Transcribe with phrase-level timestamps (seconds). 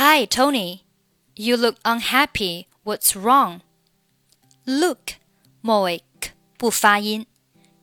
[0.00, 0.85] Hi, Tony.
[1.35, 2.67] You look unhappy.
[2.83, 3.61] What's wrong?
[4.65, 5.15] Look,
[5.61, 7.25] 末尾 k 不发音。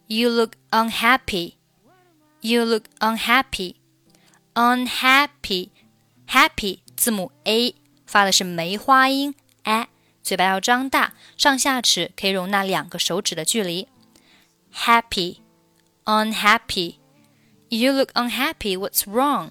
[0.07, 1.55] You look unhappy.
[2.41, 3.77] You look unhappy.
[4.55, 5.71] Unhappy.
[6.27, 7.75] Happy 字母 a
[8.07, 9.35] 发的是梅花音
[9.65, 9.89] a，
[10.23, 13.89] 嘴巴要张大，上下齿可以容纳两个手指的距离。
[14.75, 15.39] Happy.
[16.05, 16.97] Unhappy.
[17.69, 18.79] You look unhappy.
[18.79, 19.51] What's wrong?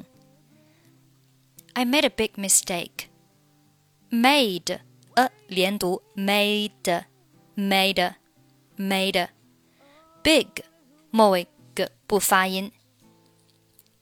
[1.77, 3.09] I made a big mistake.
[4.11, 4.81] Made
[5.17, 7.04] a 连读 made
[7.57, 8.14] made
[8.76, 9.29] made
[10.22, 10.64] big
[11.11, 12.71] 末尾 g 不发音。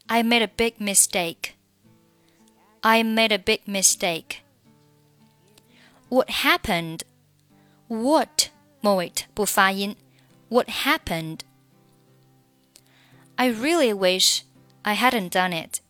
[0.07, 1.53] I made a big mistake.
[2.81, 4.39] I made a big mistake.
[6.09, 7.03] What happened?
[7.89, 9.97] What 末尾不发音。
[10.49, 11.41] What happened?
[13.37, 14.43] I really wish
[14.83, 15.81] I hadn't done it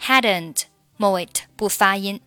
[0.00, 0.64] hadn't
[0.96, 2.20] 末尾不发音，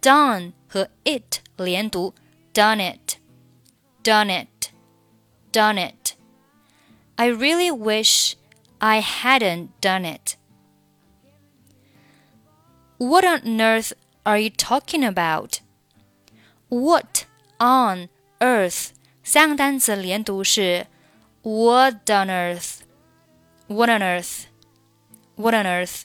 [0.00, 2.14] done 和 it 连读，
[2.52, 8.34] done it，done it，done it。I really wish
[8.78, 10.36] I hadn't done it.
[12.98, 13.92] What on earth
[14.24, 15.60] are you talking about?
[16.68, 17.24] What
[17.58, 18.08] on
[18.40, 18.90] earth
[19.22, 20.86] 三个单词连读是
[21.42, 22.80] What on earth?
[23.68, 24.44] What on earth?
[25.36, 26.04] What on earth?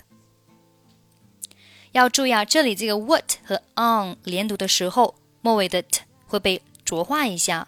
[1.95, 7.67] 要注意啊，这里这个 what 和 on 连读的时候，末尾的 t 会被浊化一下。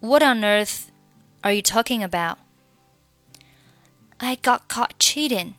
[0.00, 0.84] What on earth
[1.40, 2.38] are you talking about?
[4.18, 5.54] I got caught cheating.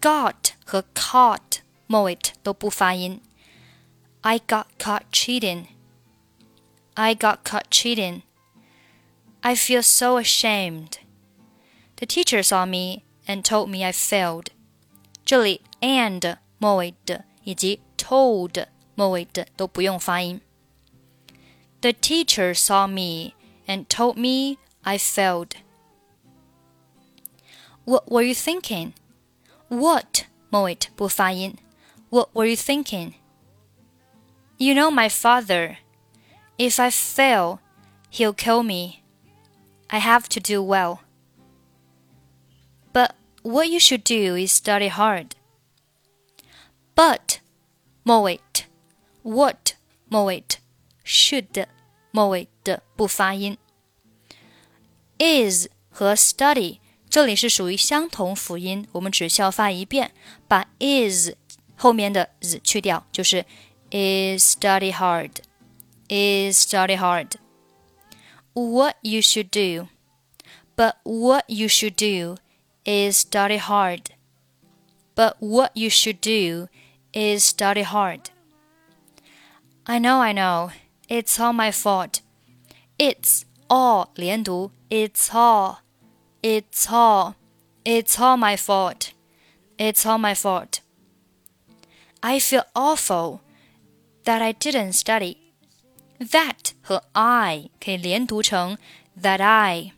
[0.00, 3.20] Got 和 caught 末尾 t 都不发音。
[4.20, 5.66] I got caught cheating.
[6.94, 8.22] I got caught cheating.
[9.40, 10.98] I feel so ashamed.
[11.96, 14.46] The teacher saw me and told me I failed.
[15.24, 20.40] 这里 and 末尾的以及 told 末尾的都不用发音。
[21.80, 23.34] The teacher saw me
[23.66, 25.52] and told me I failed.
[27.84, 28.92] What were you thinking?
[29.68, 31.56] What 末尾不发音。
[32.10, 33.14] What were you thinking?
[34.56, 35.78] You know my father.
[36.56, 37.58] If I fail,
[38.10, 39.02] he'll kill me.
[39.88, 41.00] I have to do well.
[42.92, 45.34] But what you should do is study hard.
[46.98, 47.38] But
[48.02, 48.40] 末尾
[49.22, 49.72] what
[50.08, 50.44] 末尾
[51.04, 51.66] should
[52.10, 53.58] 末尾的不发音。
[55.18, 60.12] is 和 study 这里是属于相同辅音，我们只需要发一遍，
[60.48, 61.30] 把 is
[61.76, 63.44] 后面的 z 去掉，就是
[63.90, 65.30] is study hard,
[66.08, 67.32] is study hard.
[68.54, 69.88] What you should do,
[70.76, 72.36] but what you should do
[72.84, 74.06] is study hard.
[75.14, 76.68] But what you should do
[77.18, 78.30] is study hard.
[79.86, 80.70] I know, I know.
[81.08, 82.20] It's all my fault.
[82.98, 84.70] It's all 连读.
[84.88, 85.78] It's all.
[86.42, 87.34] It's all.
[87.84, 89.12] It's all my fault.
[89.76, 90.80] It's all my fault.
[92.20, 93.40] I feel awful
[94.24, 95.36] that I didn't study.
[96.18, 98.78] That 和 I 可以连读成
[99.20, 99.92] that I,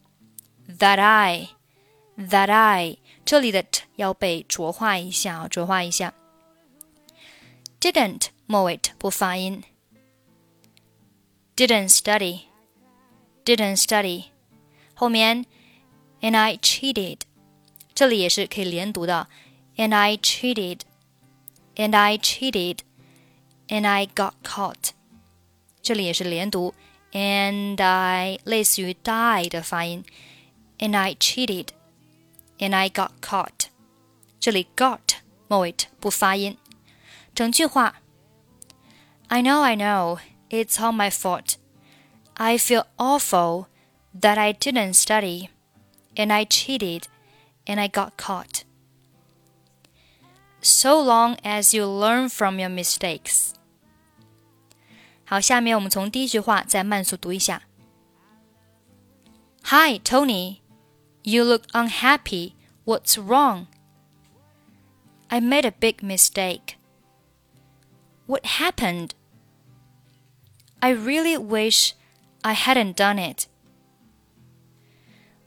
[0.66, 1.50] that I,
[2.19, 2.98] that I。
[3.25, 6.12] 这里的 t 要被浊化一下，浊化一下。
[7.81, 9.62] didn't 末尾不发音。
[11.56, 12.41] didn't study,
[13.44, 14.25] didn't study，
[14.94, 15.47] 后面
[16.20, 17.20] and I cheated，
[17.94, 19.28] 这里也是可以连读的，
[19.76, 20.81] and I cheated,
[21.76, 22.81] and I cheated,
[23.69, 24.91] and I got caught，
[25.81, 26.75] 这里也是连读，
[27.12, 30.04] and I 类似于 die 的发音，
[30.78, 31.69] and I cheated,
[32.59, 33.69] and I got caught，
[34.38, 35.00] 这里 got
[35.48, 36.59] 末尾不发音。
[37.34, 37.94] 整句话：
[39.28, 41.56] I know, I know, it's all my fault.
[42.34, 43.66] I feel awful
[44.19, 45.48] that I didn't study,
[46.14, 47.04] and I cheated,
[47.66, 48.62] and I got caught.
[50.60, 53.52] So long as you learn from your mistakes.
[55.25, 57.62] 好，下面我们从第一句话再慢速读一下。
[59.64, 60.61] Hi, Tony.
[61.23, 62.52] You look unhappy.
[62.84, 63.67] What's wrong?
[65.28, 66.76] I made a big mistake.
[68.31, 69.13] What happened?
[70.81, 71.95] I really wish
[72.45, 73.48] I hadn't done it.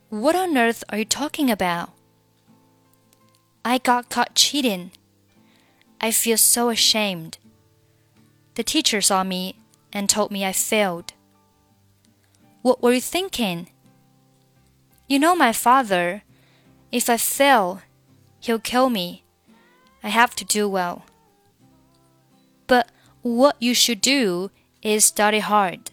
[0.09, 1.89] What on earth are you talking about?
[3.65, 4.91] I got caught cheating.
[5.99, 7.39] I feel so ashamed.
[8.53, 9.55] The teacher saw me
[9.91, 11.13] and told me I failed.
[12.61, 13.69] What were you thinking?
[15.07, 16.21] You know my father.
[16.91, 17.81] If I fail,
[18.41, 19.23] he'll kill me.
[20.03, 21.03] I have to do well.
[22.67, 22.89] But
[23.21, 24.51] what you should do
[24.81, 25.91] is study hard.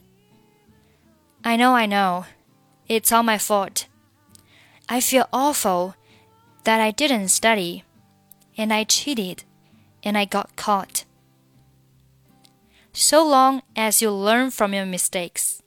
[1.45, 2.27] I know, I know.
[2.89, 3.87] It's all my fault.
[4.89, 5.97] I feel awful
[6.65, 7.85] that I didn't study,
[8.57, 9.45] and I cheated,
[10.05, 11.05] and I got caught.
[12.93, 15.62] So long as you learn from your mistakes,